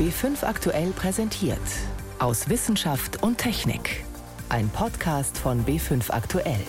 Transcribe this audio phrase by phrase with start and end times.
[0.00, 1.58] B5 aktuell präsentiert.
[2.20, 4.02] Aus Wissenschaft und Technik.
[4.48, 6.64] Ein Podcast von B5 aktuell.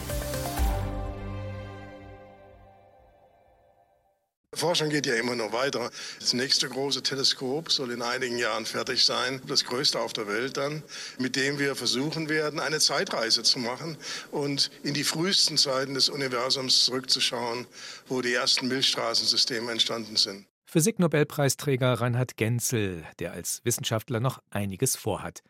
[4.53, 5.89] Forschung geht ja immer noch weiter.
[6.19, 10.57] Das nächste große Teleskop soll in einigen Jahren fertig sein, das größte auf der Welt
[10.57, 10.83] dann,
[11.17, 13.95] mit dem wir versuchen werden, eine Zeitreise zu machen
[14.31, 17.65] und in die frühesten Zeiten des Universums zurückzuschauen,
[18.09, 20.50] wo die ersten Milchstraßensysteme entstanden sind.
[20.71, 25.43] Physiknobelpreisträger Reinhard Genzel, der als Wissenschaftler noch einiges vorhat.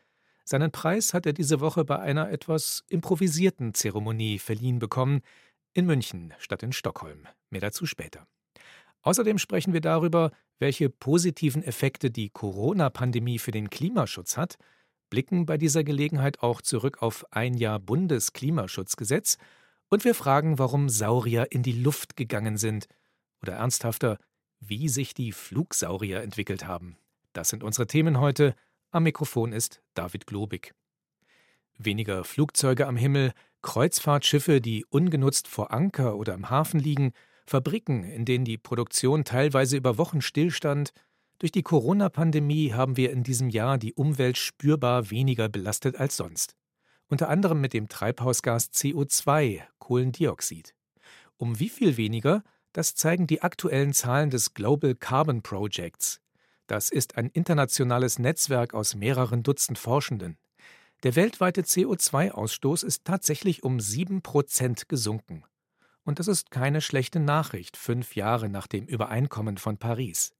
[0.44, 5.20] Seinen Preis hat er diese Woche bei einer etwas improvisierten Zeremonie verliehen bekommen,
[5.74, 7.28] in München statt in Stockholm.
[7.50, 8.26] Mehr dazu später.
[9.02, 14.58] Außerdem sprechen wir darüber, welche positiven Effekte die Corona-Pandemie für den Klimaschutz hat,
[15.08, 19.38] blicken bei dieser Gelegenheit auch zurück auf ein Jahr Bundesklimaschutzgesetz
[19.88, 22.88] und wir fragen, warum Saurier in die Luft gegangen sind
[23.40, 24.18] oder ernsthafter,
[24.64, 26.96] wie sich die Flugsaurier entwickelt haben.
[27.32, 28.54] Das sind unsere Themen heute.
[28.92, 30.72] Am Mikrofon ist David Globig.
[31.78, 33.32] Weniger Flugzeuge am Himmel,
[33.62, 37.12] Kreuzfahrtschiffe, die ungenutzt vor Anker oder im Hafen liegen,
[37.44, 40.92] Fabriken, in denen die Produktion teilweise über Wochen stillstand.
[41.40, 46.54] Durch die Corona-Pandemie haben wir in diesem Jahr die Umwelt spürbar weniger belastet als sonst.
[47.08, 50.74] Unter anderem mit dem Treibhausgas CO2, Kohlendioxid.
[51.36, 56.20] Um wie viel weniger, das zeigen die aktuellen Zahlen des Global Carbon Projects.
[56.66, 60.38] Das ist ein internationales Netzwerk aus mehreren Dutzend Forschenden.
[61.02, 65.44] Der weltweite CO2-Ausstoß ist tatsächlich um sieben Prozent gesunken.
[66.04, 70.32] Und das ist keine schlechte Nachricht, fünf Jahre nach dem Übereinkommen von Paris.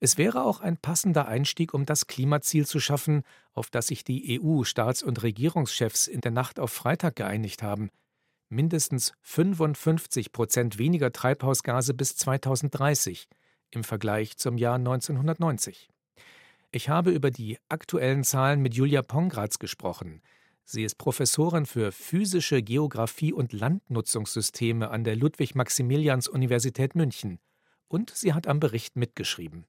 [0.00, 3.22] Es wäre auch ein passender Einstieg, um das Klimaziel zu schaffen,
[3.52, 7.90] auf das sich die EU-Staats- und Regierungschefs in der Nacht auf Freitag geeinigt haben.
[8.52, 13.28] Mindestens 55 Prozent weniger Treibhausgase bis 2030
[13.70, 15.88] im Vergleich zum Jahr 1990.
[16.72, 20.20] Ich habe über die aktuellen Zahlen mit Julia Pongratz gesprochen.
[20.64, 27.38] Sie ist Professorin für physische Geographie und Landnutzungssysteme an der Ludwig-Maximilians-Universität München
[27.86, 29.64] und sie hat am Bericht mitgeschrieben.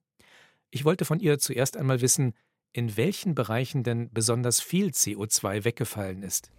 [0.70, 2.34] Ich wollte von ihr zuerst einmal wissen,
[2.72, 6.50] in welchen Bereichen denn besonders viel CO2 weggefallen ist.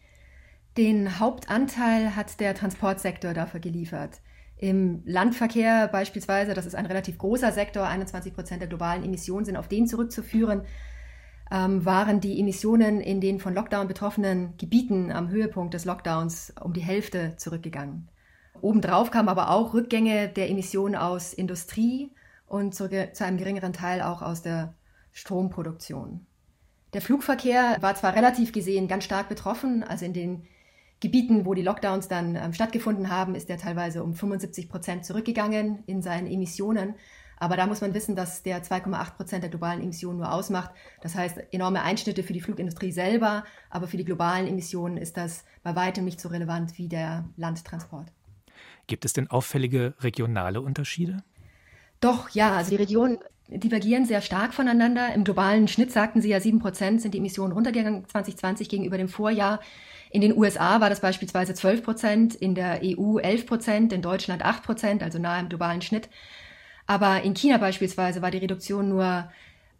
[0.77, 4.21] Den Hauptanteil hat der Transportsektor dafür geliefert.
[4.57, 9.57] Im Landverkehr beispielsweise, das ist ein relativ großer Sektor, 21 Prozent der globalen Emissionen sind
[9.57, 10.63] auf den zurückzuführen
[11.53, 16.73] ähm, waren die Emissionen in den von Lockdown betroffenen Gebieten am Höhepunkt des Lockdowns um
[16.73, 18.09] die Hälfte zurückgegangen.
[18.61, 22.11] Obendrauf kamen aber auch Rückgänge der Emissionen aus Industrie
[22.47, 24.73] und zu, zu einem geringeren Teil auch aus der
[25.11, 26.25] Stromproduktion.
[26.93, 30.43] Der Flugverkehr war zwar relativ gesehen ganz stark betroffen, also in den
[31.03, 35.83] Gebieten, wo die Lockdowns dann ähm, stattgefunden haben, ist er teilweise um 75 Prozent zurückgegangen
[35.85, 36.95] in seinen Emissionen.
[37.37, 40.71] Aber da muss man wissen, dass der 2,8 Prozent der globalen Emissionen nur ausmacht.
[41.01, 45.43] Das heißt, enorme Einschnitte für die Flugindustrie selber, aber für die globalen Emissionen ist das
[45.61, 48.07] bei weitem nicht so relevant wie der Landtransport.
[48.87, 51.17] Gibt es denn auffällige regionale Unterschiede?
[51.99, 52.55] Doch, ja.
[52.55, 55.13] Also die Regionen divergieren sehr stark voneinander.
[55.13, 59.09] Im globalen Schnitt sagten Sie ja, 7 Prozent sind die Emissionen runtergegangen 2020 gegenüber dem
[59.09, 59.59] Vorjahr.
[60.11, 64.43] In den USA war das beispielsweise 12 Prozent, in der EU 11 Prozent, in Deutschland
[64.43, 66.09] 8 Prozent, also nahe im globalen Schnitt.
[66.85, 69.29] Aber in China beispielsweise war die Reduktion nur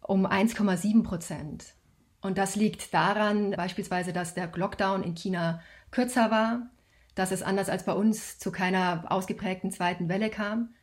[0.02, 1.74] um 1,7 Prozent.
[2.20, 5.60] Und das liegt daran beispielsweise, dass der Lockdown in China
[5.90, 6.70] kürzer war,
[7.14, 10.74] dass es anders als bei uns zu keiner ausgeprägten zweiten Welle kam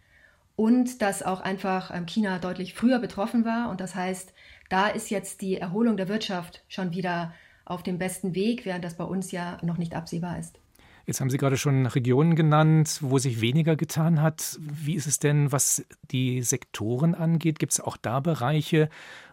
[0.61, 3.71] und dass auch einfach ähm, China deutlich früher betroffen war.
[3.71, 4.31] Und das heißt,
[4.69, 7.33] da ist jetzt die Erholung der Wirtschaft schon wieder
[7.65, 10.59] auf dem besten Weg, während das bei uns ja noch nicht absehbar ist.
[11.07, 14.59] Jetzt haben Sie gerade schon Regionen genannt, wo sich weniger getan hat.
[14.59, 17.57] Wie ist es denn, was die Sektoren angeht?
[17.57, 18.89] Gibt es auch da Bereiche,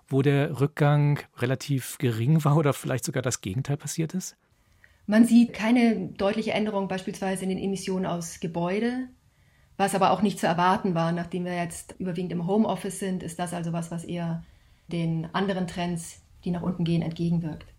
[0.09, 4.35] wo der Rückgang relativ gering war oder vielleicht sogar das Gegenteil passiert ist?
[5.07, 9.09] Man sieht keine deutliche Änderung beispielsweise in den Emissionen aus Gebäude,
[9.79, 11.13] was aber auch nicht zu erwarten war.
[11.13, 14.43] Nachdem wir jetzt überwiegend im Homeoffice sind, ist das also was, was eher
[14.89, 17.73] den anderen Trends, die nach unten gehen, entgegenwirkt.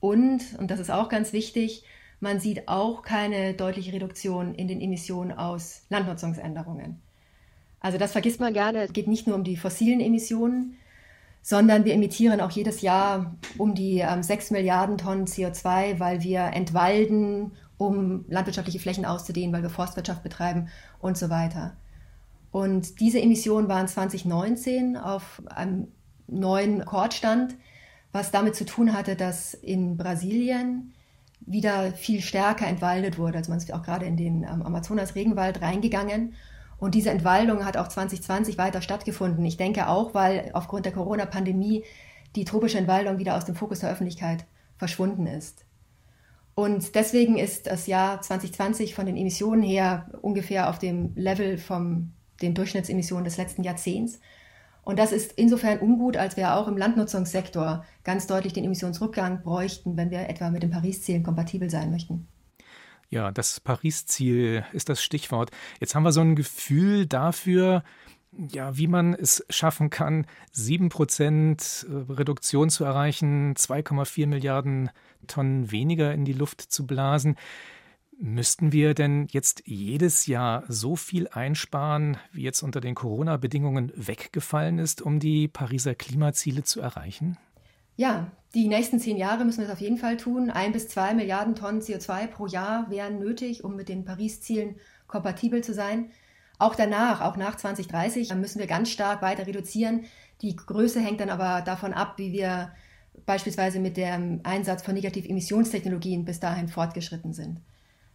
[0.00, 1.84] Und, und das ist auch ganz wichtig,
[2.20, 7.00] man sieht auch keine deutliche Reduktion in den Emissionen aus Landnutzungsänderungen.
[7.80, 8.82] Also das vergisst man gerne.
[8.82, 10.76] Es geht nicht nur um die fossilen Emissionen,
[11.42, 16.40] sondern wir emittieren auch jedes Jahr um die ähm, 6 Milliarden Tonnen CO2, weil wir
[16.52, 20.68] entwalden, um landwirtschaftliche Flächen auszudehnen, weil wir Forstwirtschaft betreiben
[21.00, 21.76] und so weiter.
[22.50, 25.88] Und diese Emissionen waren 2019 auf einem
[26.26, 27.56] neuen Rekordstand,
[28.12, 30.92] was damit zu tun hatte, dass in Brasilien
[31.40, 33.38] wieder viel stärker entwaldet wurde.
[33.38, 36.34] Also man ist auch gerade in den ähm, Amazonas-Regenwald reingegangen.
[36.78, 39.44] Und diese Entwaldung hat auch 2020 weiter stattgefunden.
[39.44, 41.84] Ich denke auch, weil aufgrund der Corona-Pandemie
[42.36, 44.44] die tropische Entwaldung wieder aus dem Fokus der Öffentlichkeit
[44.76, 45.64] verschwunden ist.
[46.58, 52.10] Und deswegen ist das Jahr 2020 von den Emissionen her ungefähr auf dem Level von
[52.42, 54.18] den Durchschnittsemissionen des letzten Jahrzehnts.
[54.82, 59.96] Und das ist insofern ungut, als wir auch im Landnutzungssektor ganz deutlich den Emissionsrückgang bräuchten,
[59.96, 62.26] wenn wir etwa mit den Paris-Zielen kompatibel sein möchten.
[63.08, 65.52] Ja, das Paris-Ziel ist das Stichwort.
[65.78, 67.84] Jetzt haben wir so ein Gefühl dafür,
[68.38, 74.90] ja, wie man es schaffen kann, 7% äh, Reduktion zu erreichen, 2,4 Milliarden
[75.26, 77.36] Tonnen weniger in die Luft zu blasen.
[78.20, 84.78] Müssten wir denn jetzt jedes Jahr so viel einsparen, wie jetzt unter den Corona-Bedingungen weggefallen
[84.78, 87.36] ist, um die Pariser Klimaziele zu erreichen?
[87.96, 90.50] Ja, die nächsten zehn Jahre müssen wir es auf jeden Fall tun.
[90.50, 94.76] Ein bis zwei Milliarden Tonnen CO2 pro Jahr wären nötig, um mit den Paris-Zielen
[95.06, 96.10] kompatibel zu sein.
[96.58, 100.04] Auch danach, auch nach 2030, müssen wir ganz stark weiter reduzieren.
[100.42, 102.72] Die Größe hängt dann aber davon ab, wie wir
[103.26, 107.60] beispielsweise mit dem Einsatz von Negativemissionstechnologien bis dahin fortgeschritten sind.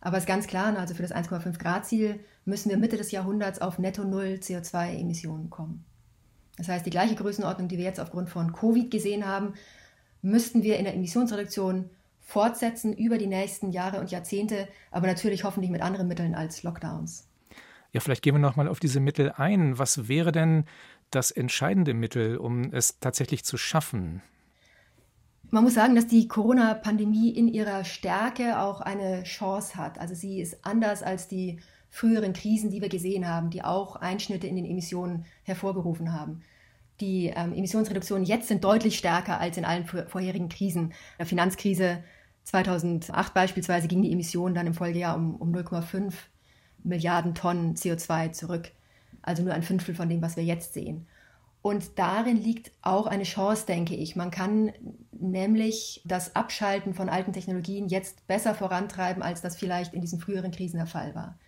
[0.01, 3.12] Aber es ist ganz klar, also für das 1,5 Grad Ziel müssen wir Mitte des
[3.12, 5.86] Jahrhunderts auf netto Null CO2-Emissionen kommen.
[6.57, 9.54] Das heißt, die gleiche Größenordnung, die wir jetzt aufgrund von Covid gesehen haben,
[10.22, 11.89] müssten wir in der Emissionsreduktion
[12.22, 17.28] fortsetzen über die nächsten Jahre und Jahrzehnte, aber natürlich hoffentlich mit anderen Mitteln als Lockdowns.
[17.94, 19.78] Ja, vielleicht gehen wir noch mal auf diese Mittel ein.
[19.78, 20.66] Was wäre denn
[21.12, 24.24] das entscheidende Mittel, um es tatsächlich zu schaffen?
[25.51, 30.00] Man muss sagen, dass die Corona-Pandemie in ihrer Stärke auch eine Chance hat.
[30.00, 31.60] Also sie ist anders als die
[31.92, 36.42] früheren Krisen, die wir gesehen haben, die auch Einschnitte in den Emissionen hervorgerufen haben.
[37.00, 40.86] Die ähm, Emissionsreduktionen jetzt sind deutlich stärker als in allen vorherigen Krisen.
[40.86, 42.04] In der Finanzkrise
[42.46, 46.13] 2008 beispielsweise ging die Emission dann im Folgejahr um, um 0,5
[46.84, 48.72] Milliarden Tonnen CO2 zurück.
[49.22, 51.08] Also nur ein Fünftel von dem, was wir jetzt sehen.
[51.62, 54.18] Und darin liegt auch eine Chance, denke ich.
[54.18, 54.74] Man kann
[55.12, 60.52] nämlich das Abschalten von alten Technologien jetzt besser vorantreiben, als das vielleicht in diesen früheren
[60.52, 61.40] Krisen der Fall war.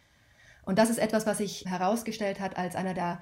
[0.63, 3.21] Und das ist etwas, was sich herausgestellt hat als einer der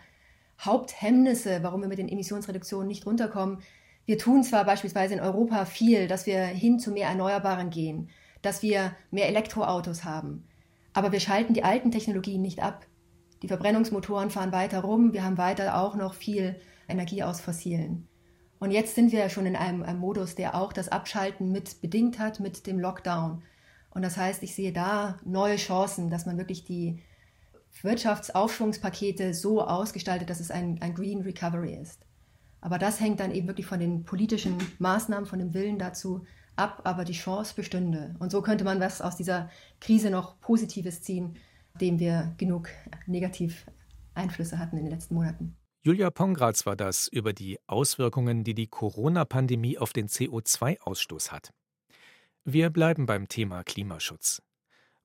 [0.59, 3.59] Haupthemmnisse, warum wir mit den Emissionsreduktionen nicht runterkommen.
[4.05, 8.09] Wir tun zwar beispielsweise in Europa viel, dass wir hin zu mehr Erneuerbaren gehen,
[8.43, 10.47] dass wir mehr Elektroautos haben,
[10.93, 12.85] aber wir schalten die alten Technologien nicht ab.
[13.41, 16.55] Die Verbrennungsmotoren fahren weiter rum, wir haben weiter auch noch viel
[16.87, 18.07] Energie aus Fossilen.
[18.59, 21.81] Und jetzt sind wir ja schon in einem, einem, Modus, der auch das Abschalten mit
[21.81, 23.43] bedingt hat mit dem Lockdown.
[23.89, 27.03] Und das heißt, ich sehe da neue Chancen, dass man wirklich die
[27.81, 32.05] Wirtschaftsaufschwungspakete so ausgestaltet, dass es ein, ein Green Recovery ist.
[32.61, 36.25] Aber das hängt dann eben wirklich von den politischen Maßnahmen, von dem Willen dazu
[36.55, 38.15] ab, aber die Chance bestünde.
[38.19, 41.37] Und so könnte man was aus dieser Krise noch Positives ziehen,
[41.79, 42.69] dem wir genug
[43.07, 45.55] Negativeinflüsse hatten in den letzten Monaten.
[45.85, 51.49] Julia Pongratz war das über die Auswirkungen, die die Corona-Pandemie auf den CO2-Ausstoß hat.
[52.45, 54.41] Wir bleiben beim Thema Klimaschutz.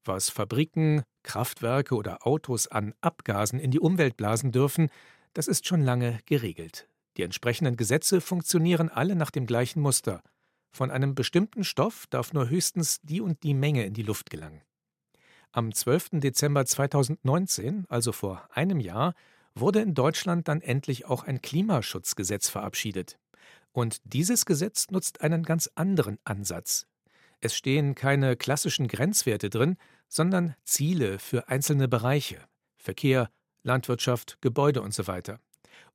[0.05, 4.89] Was Fabriken, Kraftwerke oder Autos an Abgasen in die Umwelt blasen dürfen,
[5.35, 6.89] das ist schon lange geregelt.
[7.17, 10.23] Die entsprechenden Gesetze funktionieren alle nach dem gleichen Muster.
[10.71, 14.63] Von einem bestimmten Stoff darf nur höchstens die und die Menge in die Luft gelangen.
[15.51, 16.21] Am 12.
[16.21, 19.15] Dezember 2019, also vor einem Jahr,
[19.55, 23.19] wurde in Deutschland dann endlich auch ein Klimaschutzgesetz verabschiedet.
[23.73, 26.87] Und dieses Gesetz nutzt einen ganz anderen Ansatz.
[27.41, 29.77] Es stehen keine klassischen Grenzwerte drin,
[30.09, 32.41] sondern Ziele für einzelne Bereiche
[32.77, 33.31] Verkehr,
[33.63, 35.21] Landwirtschaft, Gebäude usw.
[35.27, 35.35] So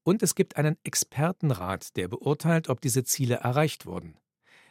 [0.04, 4.18] und es gibt einen Expertenrat, der beurteilt, ob diese Ziele erreicht wurden.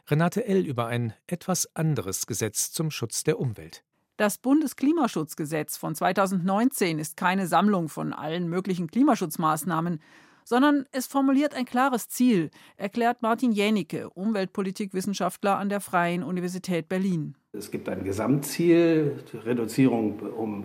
[0.08, 0.66] Renate L.
[0.66, 3.84] über ein etwas anderes Gesetz zum Schutz der Umwelt.
[4.16, 10.00] Das Bundesklimaschutzgesetz von 2019 ist keine Sammlung von allen möglichen Klimaschutzmaßnahmen,
[10.44, 17.36] sondern es formuliert ein klares Ziel, erklärt Martin Jänicke, Umweltpolitikwissenschaftler an der Freien Universität Berlin.
[17.52, 20.64] Es gibt ein Gesamtziel, Reduzierung um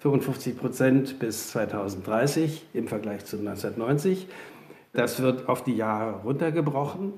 [0.00, 4.28] 55 Prozent bis 2030 im Vergleich zu 1990.
[4.92, 7.14] Das wird auf die Jahre runtergebrochen.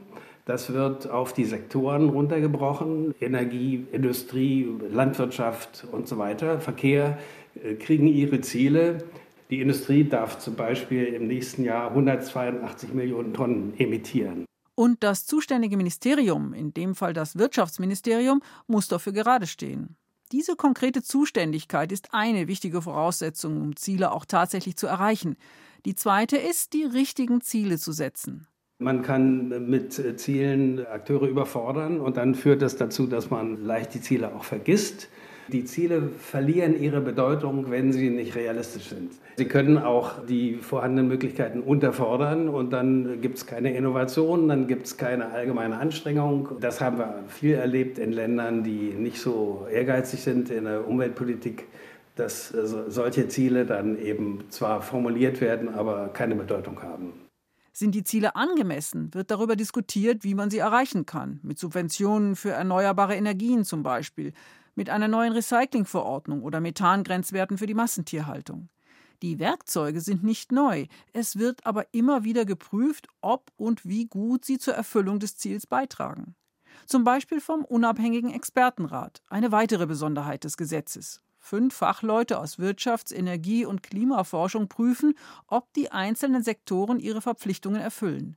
[0.46, 3.14] Das wird auf die Sektoren runtergebrochen.
[3.20, 7.18] Energie, Industrie, Landwirtschaft und so weiter, Verkehr
[7.62, 8.98] äh, kriegen ihre Ziele.
[9.50, 14.44] Die Industrie darf zum Beispiel im nächsten Jahr 182 Millionen Tonnen emittieren.
[14.76, 19.96] Und das zuständige Ministerium, in dem Fall das Wirtschaftsministerium, muss dafür gerade stehen.
[20.30, 25.36] Diese konkrete Zuständigkeit ist eine wichtige Voraussetzung, um Ziele auch tatsächlich zu erreichen.
[25.84, 28.46] Die zweite ist, die richtigen Ziele zu setzen.
[28.78, 34.02] Man kann mit Zielen Akteure überfordern und dann führt das dazu, dass man leicht die
[34.02, 35.08] Ziele auch vergisst.
[35.48, 39.12] Die Ziele verlieren ihre Bedeutung, wenn sie nicht realistisch sind.
[39.36, 44.84] Sie können auch die vorhandenen Möglichkeiten unterfordern und dann gibt es keine Innovation, dann gibt
[44.84, 46.50] es keine allgemeine Anstrengung.
[46.60, 51.66] Das haben wir viel erlebt in Ländern, die nicht so ehrgeizig sind in der Umweltpolitik
[52.16, 57.25] dass solche Ziele dann eben zwar formuliert werden, aber keine Bedeutung haben.
[57.78, 61.40] Sind die Ziele angemessen, wird darüber diskutiert, wie man sie erreichen kann.
[61.42, 64.32] Mit Subventionen für erneuerbare Energien zum Beispiel,
[64.74, 68.70] mit einer neuen Recyclingverordnung oder Methangrenzwerten für die Massentierhaltung.
[69.20, 74.46] Die Werkzeuge sind nicht neu, es wird aber immer wieder geprüft, ob und wie gut
[74.46, 76.34] sie zur Erfüllung des Ziels beitragen.
[76.86, 81.20] Zum Beispiel vom unabhängigen Expertenrat, eine weitere Besonderheit des Gesetzes.
[81.46, 85.14] Fünf Fachleute aus Wirtschafts-, Energie- und Klimaforschung prüfen,
[85.46, 88.36] ob die einzelnen Sektoren ihre Verpflichtungen erfüllen.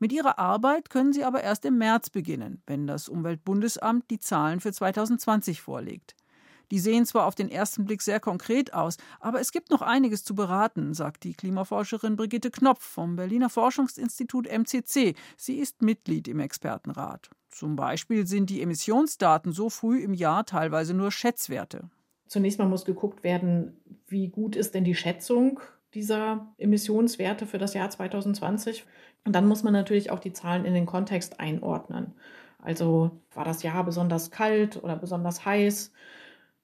[0.00, 4.58] Mit ihrer Arbeit können sie aber erst im März beginnen, wenn das Umweltbundesamt die Zahlen
[4.58, 6.16] für 2020 vorlegt.
[6.72, 10.24] Die sehen zwar auf den ersten Blick sehr konkret aus, aber es gibt noch einiges
[10.24, 15.14] zu beraten, sagt die Klimaforscherin Brigitte Knopf vom Berliner Forschungsinstitut MCC.
[15.36, 17.30] Sie ist Mitglied im Expertenrat.
[17.50, 21.88] Zum Beispiel sind die Emissionsdaten so früh im Jahr teilweise nur Schätzwerte.
[22.28, 25.60] Zunächst mal muss geguckt werden, wie gut ist denn die Schätzung
[25.94, 28.84] dieser Emissionswerte für das Jahr 2020.
[29.24, 32.14] Und dann muss man natürlich auch die Zahlen in den Kontext einordnen.
[32.62, 35.92] Also war das Jahr besonders kalt oder besonders heiß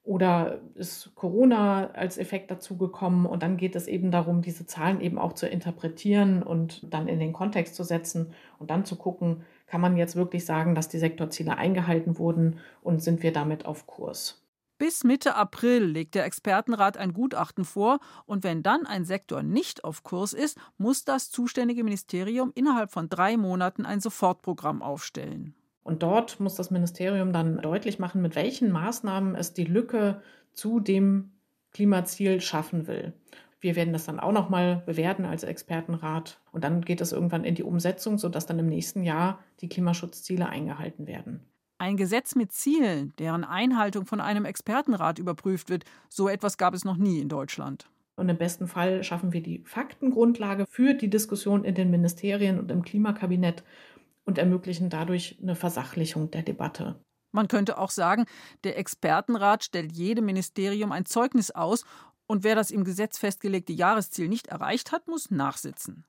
[0.03, 3.25] oder ist Corona als Effekt dazu gekommen?
[3.25, 7.19] Und dann geht es eben darum, diese Zahlen eben auch zu interpretieren und dann in
[7.21, 10.99] den Kontext zu setzen und dann zu gucken, kann man jetzt wirklich sagen, dass die
[10.99, 14.44] Sektorziele eingehalten wurden und sind wir damit auf Kurs?
[14.85, 19.83] Bis Mitte April legt der Expertenrat ein Gutachten vor und wenn dann ein Sektor nicht
[19.83, 25.55] auf Kurs ist, muss das zuständige Ministerium innerhalb von drei Monaten ein Sofortprogramm aufstellen.
[25.85, 30.21] Und dort muss das Ministerium dann deutlich machen, mit welchen Maßnahmen es die Lücke
[30.53, 31.33] zu dem
[31.71, 33.15] Klimaziel schaffen will.
[33.61, 37.55] Wir werden das dann auch nochmal bewerten als Expertenrat und dann geht es irgendwann in
[37.55, 41.41] die Umsetzung, sodass dann im nächsten Jahr die Klimaschutzziele eingehalten werden.
[41.85, 46.87] Ein Gesetz mit Zielen, deren Einhaltung von einem Expertenrat überprüft wird, so etwas gab es
[46.87, 47.91] noch nie in Deutschland.
[48.17, 52.71] Und im besten Fall schaffen wir die Faktengrundlage für die Diskussion in den Ministerien und
[52.71, 53.65] im Klimakabinett
[54.25, 56.99] und ermöglichen dadurch eine Versachlichung der Debatte.
[57.33, 58.25] Man könnte auch sagen,
[58.65, 61.85] der Expertenrat stellt jedem Ministerium ein Zeugnis aus
[62.27, 66.07] und wer das im Gesetz festgelegte Jahresziel nicht erreicht hat, muss nachsitzen.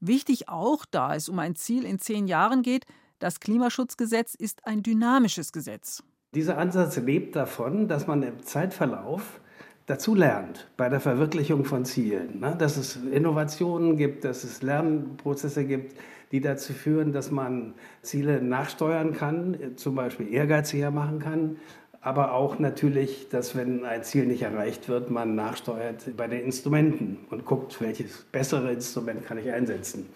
[0.00, 2.86] Wichtig auch, da es um ein Ziel in zehn Jahren geht,
[3.18, 6.02] das Klimaschutzgesetz ist ein dynamisches Gesetz.
[6.34, 9.40] Dieser Ansatz lebt davon, dass man im Zeitverlauf
[9.86, 12.40] dazu lernt bei der Verwirklichung von Zielen.
[12.40, 12.56] Ne?
[12.58, 15.96] Dass es Innovationen gibt, dass es Lernprozesse gibt,
[16.32, 21.56] die dazu führen, dass man Ziele nachsteuern kann, zum Beispiel ehrgeiziger machen kann,
[22.00, 27.18] aber auch natürlich, dass wenn ein Ziel nicht erreicht wird, man nachsteuert bei den Instrumenten
[27.30, 30.06] und guckt, welches bessere Instrument kann ich einsetzen.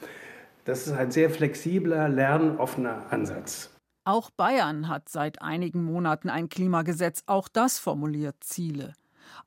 [0.64, 3.70] Das ist ein sehr flexibler, lernoffener Ansatz.
[4.04, 8.94] Auch Bayern hat seit einigen Monaten ein Klimagesetz, auch das formuliert Ziele.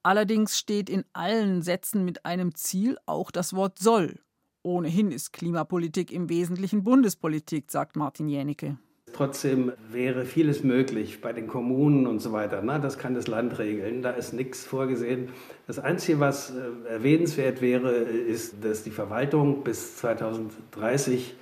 [0.04, 4.20] Allerdings steht in allen Sätzen mit einem Ziel auch das Wort soll.
[4.62, 8.78] Ohnehin ist Klimapolitik im Wesentlichen Bundespolitik, sagt Martin Jänicke.
[9.14, 12.62] Trotzdem wäre vieles möglich bei den Kommunen und so weiter.
[12.64, 14.02] Na, das kann das Land regeln.
[14.02, 15.30] Da ist nichts vorgesehen.
[15.68, 21.36] Das Einzige, was äh, erwähnenswert wäre, ist, dass die Verwaltung bis 2030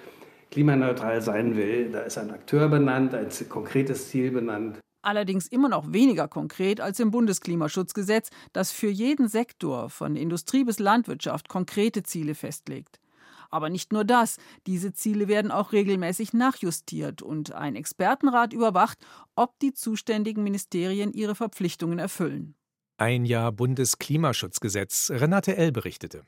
[0.52, 1.92] klimaneutral sein will.
[1.92, 4.78] Da ist ein Akteur benannt, ein konkretes Ziel benannt.
[5.02, 10.78] Allerdings immer noch weniger konkret als im Bundesklimaschutzgesetz, das für jeden Sektor von Industrie bis
[10.78, 13.00] Landwirtschaft konkrete Ziele festlegt.
[13.52, 18.98] Aber nicht nur das, diese Ziele werden auch regelmäßig nachjustiert und ein Expertenrat überwacht,
[19.36, 22.56] ob die zuständigen Ministerien ihre Verpflichtungen erfüllen.
[22.98, 25.12] Ein Jahr Bundesklimaschutzgesetz.
[25.12, 25.72] Renate L.
[25.72, 26.24] berichtete.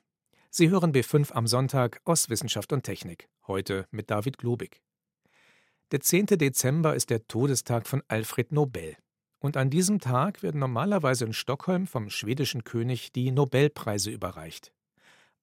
[0.49, 3.29] Sie hören B5 am Sonntag aus Wissenschaft und Technik.
[3.47, 4.81] Heute mit David Globig.
[5.91, 6.25] Der 10.
[6.25, 8.97] Dezember ist der Todestag von Alfred Nobel.
[9.39, 14.73] Und an diesem Tag werden normalerweise in Stockholm vom schwedischen König die Nobelpreise überreicht.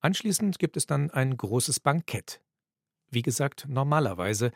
[0.01, 2.41] Anschließend gibt es dann ein großes Bankett.
[3.11, 4.51] Wie gesagt, normalerweise,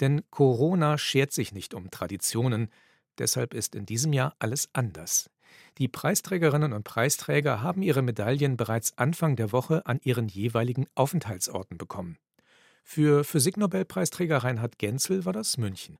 [0.00, 2.70] denn Corona schert sich nicht um Traditionen,
[3.18, 5.30] deshalb ist in diesem Jahr alles anders.
[5.78, 11.78] Die Preisträgerinnen und Preisträger haben ihre Medaillen bereits Anfang der Woche an ihren jeweiligen Aufenthaltsorten
[11.78, 12.18] bekommen.
[12.82, 15.98] Für Physiknobelpreisträger Reinhard Genzel war das München.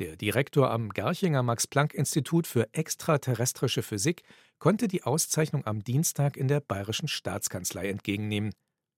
[0.00, 4.22] Der Direktor am Garchinger Max-Planck-Institut für extraterrestrische Physik
[4.58, 8.54] konnte die Auszeichnung am Dienstag in der Bayerischen Staatskanzlei entgegennehmen.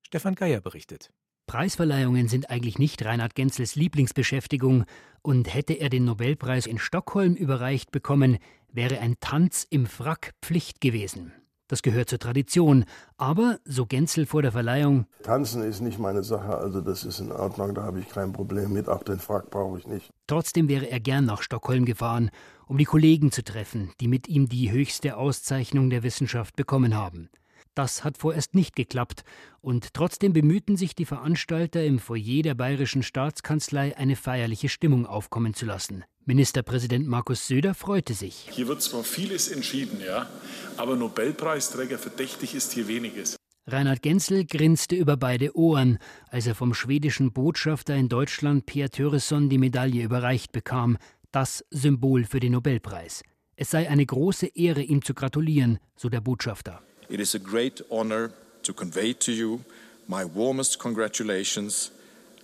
[0.07, 1.11] Stefan Geier berichtet.
[1.49, 4.85] Preisverleihungen sind eigentlich nicht Reinhard Genzels Lieblingsbeschäftigung,
[5.23, 8.39] und hätte er den Nobelpreis in Stockholm überreicht bekommen,
[8.73, 11.33] wäre ein Tanz im Frack Pflicht gewesen.
[11.69, 12.85] Das gehört zur Tradition.
[13.17, 17.33] Aber, so Genzel vor der Verleihung, Tanzen ist nicht meine Sache, also das ist in
[17.33, 18.89] Ordnung, da habe ich kein Problem mit.
[18.89, 20.11] Auch den Frack brauche ich nicht.
[20.27, 22.31] Trotzdem wäre er gern nach Stockholm gefahren,
[22.67, 27.31] um die Kollegen zu treffen, die mit ihm die höchste Auszeichnung der Wissenschaft bekommen haben.
[27.75, 29.25] Das hat vorerst nicht geklappt,
[29.63, 35.55] und trotzdem bemühten sich die Veranstalter im Foyer der Bayerischen Staatskanzlei eine feierliche Stimmung aufkommen
[35.55, 36.05] zu lassen.
[36.27, 38.49] Ministerpräsident Markus Söder freute sich.
[38.51, 40.29] Hier wird zwar vieles entschieden, ja,
[40.77, 43.37] aber Nobelpreisträger verdächtig ist hier weniges.
[43.67, 45.99] Reinhard Genzel grinste über beide Ohren,
[46.29, 50.99] als er vom schwedischen Botschafter in Deutschland Pierre Töresson die Medaille überreicht bekam,
[51.31, 53.23] das Symbol für den Nobelpreis.
[53.57, 56.83] Es sei eine große Ehre, ihm zu gratulieren, so der Botschafter.
[57.13, 58.31] It is a great honor
[58.63, 59.61] to convey to you
[60.09, 61.91] my warmest congratulations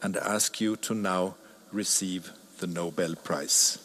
[0.02, 1.36] and ask you to now
[1.72, 3.78] receive the Nobel Prize.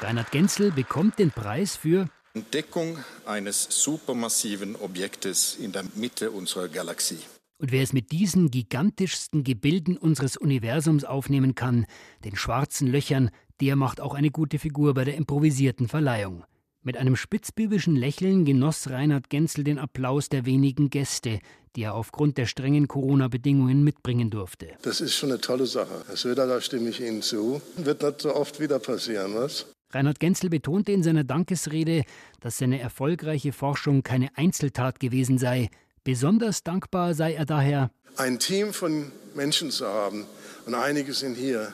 [0.00, 7.20] Reinhard Genzel bekommt den Preis für Entdeckung eines supermassiven Objektes in der Mitte unserer Galaxie.
[7.58, 11.86] Und wer es mit diesen gigantischsten Gebilden unseres Universums aufnehmen kann,
[12.24, 13.30] den schwarzen Löchern,
[13.60, 16.44] der macht auch eine gute Figur bei der improvisierten Verleihung.
[16.86, 21.40] Mit einem spitzbübischen Lächeln genoss Reinhard Genzel den Applaus der wenigen Gäste,
[21.74, 24.68] die er aufgrund der strengen Corona-Bedingungen mitbringen durfte.
[24.82, 26.04] Das ist schon eine tolle Sache.
[26.06, 27.60] Herr Söder, da stimme ich Ihnen zu.
[27.76, 29.66] Wird nicht so oft wieder passieren, was?
[29.90, 32.04] Reinhard Genzel betonte in seiner Dankesrede,
[32.38, 35.70] dass seine erfolgreiche Forschung keine Einzeltat gewesen sei.
[36.04, 40.24] Besonders dankbar sei er daher, ein Team von Menschen zu haben,
[40.66, 41.72] und einige sind hier,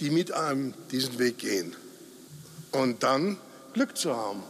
[0.00, 1.76] die mit einem diesen Weg gehen.
[2.72, 3.36] Und dann
[3.72, 4.42] Glück zu haben.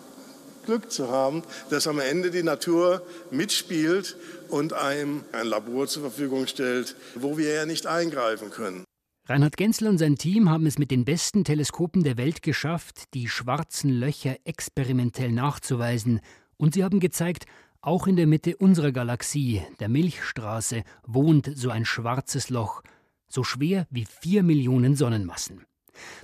[0.65, 4.17] Glück zu haben, dass am Ende die Natur mitspielt
[4.49, 8.85] und einem ein Labor zur Verfügung stellt, wo wir ja nicht eingreifen können.
[9.27, 13.29] Reinhard Genzel und sein Team haben es mit den besten Teleskopen der Welt geschafft, die
[13.29, 16.21] schwarzen Löcher experimentell nachzuweisen.
[16.57, 17.45] Und sie haben gezeigt,
[17.81, 22.83] auch in der Mitte unserer Galaxie, der Milchstraße, wohnt so ein schwarzes Loch,
[23.29, 25.65] so schwer wie vier Millionen Sonnenmassen.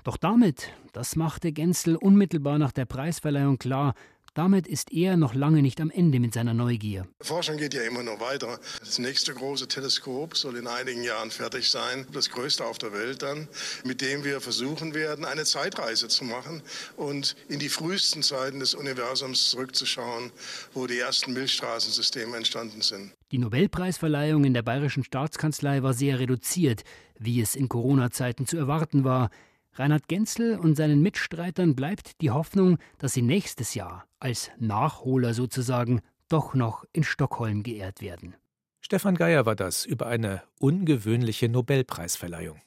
[0.05, 3.95] Doch damit, das machte Genzel unmittelbar nach der Preisverleihung klar,
[4.37, 7.09] damit ist er noch lange nicht am Ende mit seiner Neugier.
[7.23, 8.61] Forschung geht ja immer noch weiter.
[8.81, 13.23] Das nächste große Teleskop soll in einigen Jahren fertig sein, das größte auf der Welt
[13.23, 13.49] dann,
[13.85, 16.61] mit dem wir versuchen werden, eine Zeitreise zu machen
[16.99, 20.31] und in die frühesten Zeiten des Universums zurückzuschauen,
[20.75, 23.13] wo die ersten Milchstraßensysteme entstanden sind.
[23.33, 26.85] Die Nobelpreisverleihung in der Bayerischen Staatskanzlei war sehr reduziert,
[27.19, 29.31] wie es in Corona-Zeiten zu erwarten war.
[29.79, 36.01] Reinhard Genzel und seinen Mitstreitern bleibt die Hoffnung, dass sie nächstes Jahr als Nachholer sozusagen
[36.29, 38.35] doch noch in Stockholm geehrt werden.
[38.81, 42.61] Stefan Geier war das über eine ungewöhnliche Nobelpreisverleihung.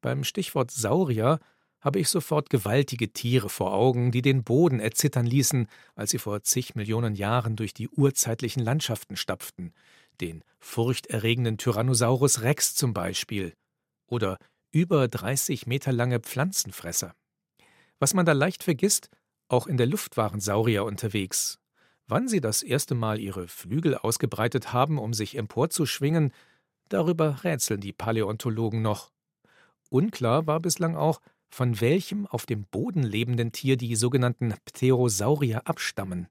[0.00, 1.38] Beim Stichwort Saurier
[1.80, 6.42] habe ich sofort gewaltige Tiere vor Augen, die den Boden erzittern ließen, als sie vor
[6.42, 9.74] zig Millionen Jahren durch die urzeitlichen Landschaften stapften.
[10.20, 13.54] Den furchterregenden Tyrannosaurus Rex zum Beispiel.
[14.06, 14.38] Oder
[14.72, 17.14] über 30 Meter lange Pflanzenfresser.
[17.98, 19.10] Was man da leicht vergisst,
[19.48, 21.58] auch in der Luft waren Saurier unterwegs.
[22.06, 26.32] Wann sie das erste Mal ihre Flügel ausgebreitet haben, um sich emporzuschwingen,
[26.88, 29.10] darüber rätseln die Paläontologen noch.
[29.90, 36.28] Unklar war bislang auch, von welchem auf dem Boden lebenden Tier die sogenannten Pterosaurier abstammen.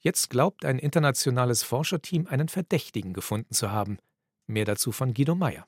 [0.00, 3.98] Jetzt glaubt ein internationales Forscherteam einen Verdächtigen gefunden zu haben.
[4.46, 5.66] Mehr dazu von Guido Meyer.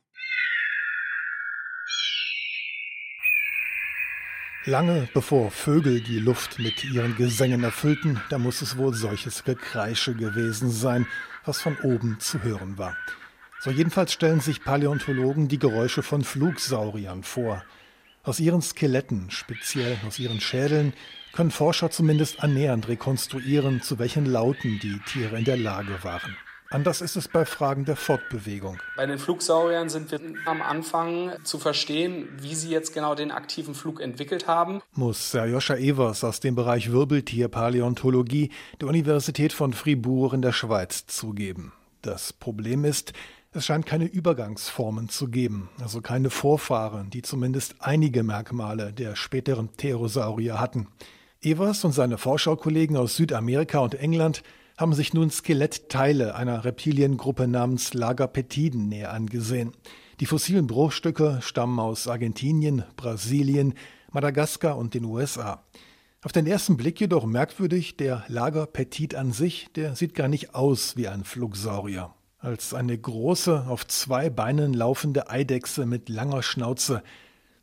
[4.68, 10.12] Lange bevor Vögel die Luft mit ihren Gesängen erfüllten, da muss es wohl solches Gekreische
[10.12, 11.06] gewesen sein,
[11.44, 12.96] was von oben zu hören war.
[13.60, 17.62] So jedenfalls stellen sich Paläontologen die Geräusche von Flugsauriern vor.
[18.24, 20.94] Aus ihren Skeletten, speziell aus ihren Schädeln,
[21.32, 26.36] können Forscher zumindest annähernd rekonstruieren, zu welchen Lauten die Tiere in der Lage waren.
[26.70, 28.78] Anders ist es bei Fragen der Fortbewegung.
[28.96, 33.74] Bei den Flugsauriern sind wir am Anfang zu verstehen, wie sie jetzt genau den aktiven
[33.74, 34.82] Flug entwickelt haben.
[34.92, 38.50] Muss Serjoscha Evers aus dem Bereich Wirbeltierpaläontologie
[38.80, 41.72] der Universität von Fribourg in der Schweiz zugeben.
[42.02, 43.12] Das Problem ist,
[43.52, 49.68] es scheint keine Übergangsformen zu geben, also keine Vorfahren, die zumindest einige Merkmale der späteren
[49.68, 50.88] Pterosaurier hatten.
[51.40, 54.42] Evers und seine Forschaukollegen aus Südamerika und England
[54.76, 59.72] haben sich nun Skelettteile einer Reptiliengruppe namens Lagapetiden näher angesehen.
[60.20, 63.74] Die fossilen Bruchstücke stammen aus Argentinien, Brasilien,
[64.12, 65.62] Madagaskar und den USA.
[66.22, 70.96] Auf den ersten Blick jedoch merkwürdig, der Lagerpetit an sich, der sieht gar nicht aus
[70.96, 72.12] wie ein Flugsaurier.
[72.38, 77.02] Als eine große, auf zwei Beinen laufende Eidechse mit langer Schnauze.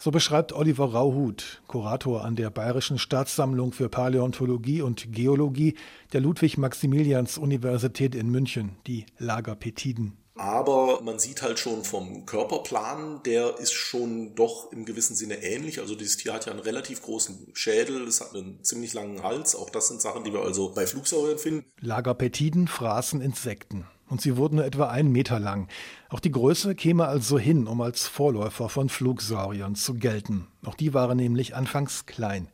[0.04, 5.76] So beschreibt Oliver Rauhut, Kurator an der Bayerischen Staatssammlung für Paläontologie und Geologie
[6.12, 10.18] der Ludwig-Maximilians-Universität in München, die Lagerpetiden.
[10.36, 15.80] Aber man sieht halt schon vom Körperplan, der ist schon doch im gewissen Sinne ähnlich.
[15.80, 19.56] Also dieses Tier hat ja einen relativ großen Schädel, es hat einen ziemlich langen Hals.
[19.56, 21.66] Auch das sind Sachen, die wir also bei Flugsauriern finden.
[21.80, 25.68] Lagerpetiden fraßen Insekten und sie wurden nur etwa einen Meter lang.
[26.10, 30.48] Auch die Größe käme also hin, um als Vorläufer von Flugsauriern zu gelten.
[30.64, 32.48] Auch die waren nämlich anfangs klein.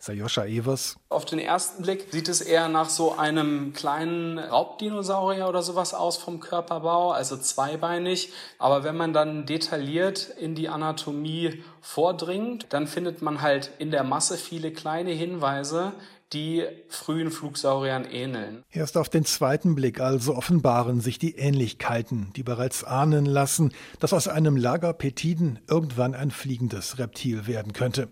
[0.00, 0.96] Sayosha Evers.
[1.10, 6.16] Auf den ersten Blick sieht es eher nach so einem kleinen Raubdinosaurier oder sowas aus
[6.16, 8.32] vom Körperbau, also zweibeinig.
[8.58, 14.02] Aber wenn man dann detailliert in die Anatomie vordringt, dann findet man halt in der
[14.02, 15.92] Masse viele kleine Hinweise,
[16.34, 18.64] die frühen Flugsauriern ähneln.
[18.70, 24.12] Erst auf den zweiten Blick also offenbaren sich die Ähnlichkeiten, die bereits ahnen lassen, dass
[24.12, 28.08] aus einem Lagerpetiden irgendwann ein fliegendes Reptil werden könnte.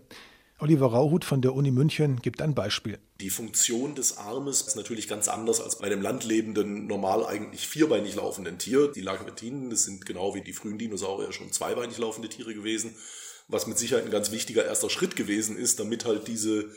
[0.63, 3.01] Oliver Rauhut von der Uni München gibt ein Beispiel.
[3.21, 8.15] Die Funktion des Armes ist natürlich ganz anders als bei einem landlebenden, normal eigentlich vierbeinig
[8.15, 8.93] laufenden Tier.
[8.93, 12.95] Die Lagerpetiden, das sind genau wie die frühen Dinosaurier schon zweibeinig laufende Tiere gewesen,
[13.49, 16.71] was mit Sicherheit ein ganz wichtiger erster Schritt gewesen ist, damit halt diese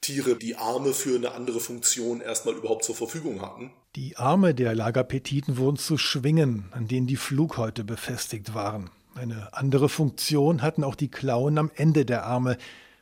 [0.00, 3.70] Tiere die Arme für eine andere Funktion erstmal überhaupt zur Verfügung hatten.
[3.96, 8.90] Die Arme der Lagerpetiten wurden zu Schwingen, an denen die Flughäute befestigt waren.
[9.14, 12.56] Eine andere Funktion hatten auch die Klauen am Ende der Arme.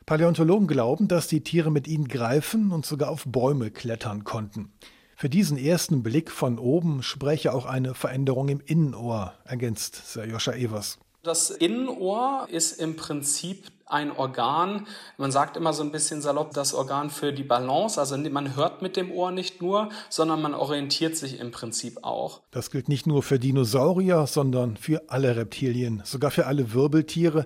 [0.05, 4.71] Paläontologen glauben, dass die Tiere mit ihnen greifen und sogar auf Bäume klettern konnten.
[5.15, 10.99] Für diesen ersten Blick von oben spreche auch eine Veränderung im Innenohr, ergänzt Serjoscha Evers.
[11.27, 14.87] Das Innenohr ist im Prinzip ein Organ,
[15.17, 17.99] man sagt immer so ein bisschen salopp, das Organ für die Balance.
[17.99, 22.39] Also man hört mit dem Ohr nicht nur, sondern man orientiert sich im Prinzip auch.
[22.51, 27.45] Das gilt nicht nur für Dinosaurier, sondern für alle Reptilien, sogar für alle Wirbeltiere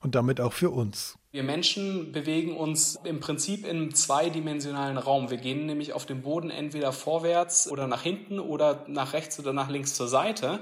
[0.00, 1.16] und damit auch für uns.
[1.30, 5.30] Wir Menschen bewegen uns im Prinzip im zweidimensionalen Raum.
[5.30, 9.52] Wir gehen nämlich auf dem Boden entweder vorwärts oder nach hinten oder nach rechts oder
[9.52, 10.58] nach links zur Seite.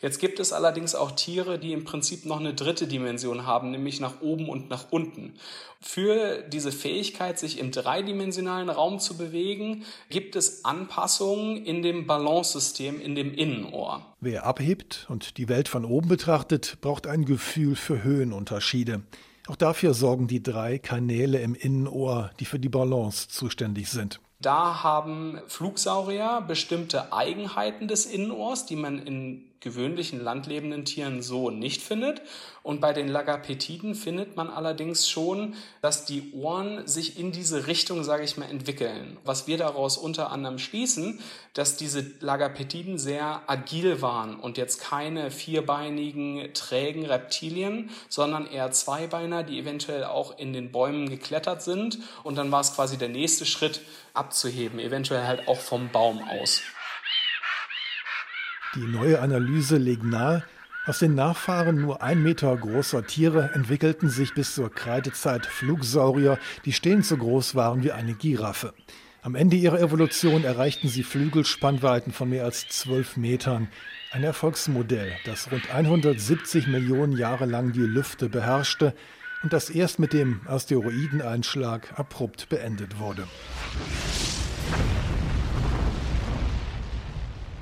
[0.00, 4.00] Jetzt gibt es allerdings auch Tiere, die im Prinzip noch eine dritte Dimension haben, nämlich
[4.00, 5.34] nach oben und nach unten.
[5.82, 12.98] Für diese Fähigkeit, sich im dreidimensionalen Raum zu bewegen, gibt es Anpassungen in dem Balancesystem,
[13.00, 14.06] in dem Innenohr.
[14.20, 19.02] Wer abhebt und die Welt von oben betrachtet, braucht ein Gefühl für Höhenunterschiede.
[19.48, 24.20] Auch dafür sorgen die drei Kanäle im Innenohr, die für die Balance zuständig sind.
[24.40, 31.82] Da haben Flugsaurier bestimmte Eigenheiten des Innenohrs, die man in gewöhnlichen landlebenden Tieren so nicht
[31.82, 32.22] findet.
[32.62, 38.04] Und bei den Lagapetiden findet man allerdings schon, dass die Ohren sich in diese Richtung,
[38.04, 39.18] sage ich mal, entwickeln.
[39.24, 41.20] Was wir daraus unter anderem schließen,
[41.54, 49.42] dass diese Lagapetiden sehr agil waren und jetzt keine vierbeinigen, trägen Reptilien, sondern eher Zweibeiner,
[49.42, 51.98] die eventuell auch in den Bäumen geklettert sind.
[52.24, 53.80] Und dann war es quasi der nächste Schritt
[54.14, 56.60] abzuheben, eventuell halt auch vom Baum aus.
[58.76, 60.44] Die neue Analyse legt nahe,
[60.86, 66.72] aus den Nachfahren nur ein Meter großer Tiere entwickelten sich bis zur Kreidezeit Flugsaurier, die
[66.72, 68.72] stehend so groß waren wie eine Giraffe.
[69.22, 73.68] Am Ende ihrer Evolution erreichten sie Flügelspannweiten von mehr als zwölf Metern.
[74.12, 78.94] Ein Erfolgsmodell, das rund 170 Millionen Jahre lang die Lüfte beherrschte
[79.42, 83.26] und das erst mit dem Asteroideneinschlag abrupt beendet wurde.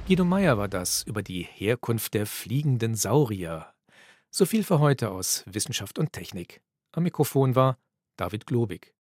[0.09, 3.75] Guido Meyer war das über die Herkunft der fliegenden Saurier.
[4.31, 6.63] So viel für heute aus Wissenschaft und Technik.
[6.93, 7.77] Am Mikrofon war
[8.17, 8.95] David Globig.